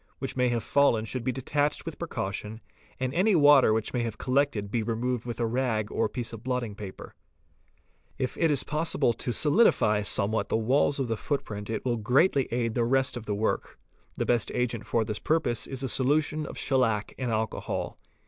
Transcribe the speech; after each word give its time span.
which 0.17 0.35
may 0.35 0.49
have 0.49 0.63
fallen 0.63 1.05
should 1.05 1.23
be 1.23 1.31
| 1.31 1.31
detached 1.31 1.85
with 1.85 1.99
precaution 1.99 2.59
and 2.99 3.13
any 3.13 3.35
water 3.35 3.71
which 3.71 3.93
may 3.93 4.01
have 4.01 4.17
collected 4.17 4.71
be 4.71 4.81
Tremoyed 4.81 5.25
with 5.27 5.39
a 5.39 5.45
rag 5.45 5.91
or 5.91 6.09
piece 6.09 6.33
of 6.33 6.41
blotting 6.41 6.73
paper. 6.73 7.13
69 8.17 8.29
546 8.29 8.31
FOOTPRINTS 8.31 8.37
If 8.39 8.43
it 8.43 8.51
is 8.51 8.63
possible 8.63 9.13
to 9.13 9.31
solidify 9.31 10.01
somewhat 10.01 10.49
the 10.49 10.57
walls 10.57 10.99
of 10.99 11.07
the 11.07 11.17
footprint 11.17 11.69
it 11.69 11.85
will 11.85 11.97
greatly 11.97 12.47
aid 12.51 12.73
the 12.73 12.83
rest 12.83 13.15
of 13.15 13.27
the 13.27 13.35
work. 13.35 13.77
The 14.15 14.25
best 14.25 14.51
agent 14.55 14.87
for 14.87 15.05
this 15.05 15.19
purpose 15.19 15.67
is 15.67 15.83
a 15.83 15.87
solution 15.87 16.47
of 16.47 16.57
shellac 16.57 17.13
in 17.19 17.29
alcohol. 17.29 17.99